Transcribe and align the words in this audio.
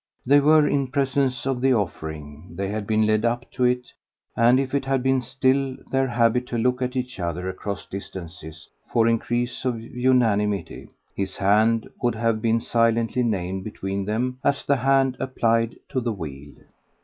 They 0.25 0.39
were 0.39 0.67
in 0.67 0.87
presence 0.87 1.45
of 1.45 1.61
the 1.61 1.75
offering 1.75 2.55
they 2.55 2.69
had 2.69 2.87
been 2.87 3.05
led 3.05 3.23
up 3.23 3.45
to 3.51 3.65
it; 3.65 3.93
and 4.35 4.59
if 4.59 4.73
it 4.73 4.85
had 4.85 5.03
been 5.03 5.21
still 5.21 5.77
their 5.91 6.07
habit 6.07 6.47
to 6.47 6.57
look 6.57 6.81
at 6.81 6.95
each 6.95 7.19
other 7.19 7.47
across 7.47 7.85
distances 7.85 8.67
for 8.91 9.07
increase 9.07 9.63
of 9.63 9.79
unanimity 9.79 10.89
his 11.15 11.37
hand 11.37 11.87
would 12.01 12.15
have 12.15 12.41
been 12.41 12.59
silently 12.59 13.21
named 13.21 13.63
between 13.63 14.05
them 14.05 14.39
as 14.43 14.65
the 14.65 14.77
hand 14.77 15.17
applied 15.19 15.75
to 15.89 16.01
the 16.01 16.13
wheel. 16.13 16.55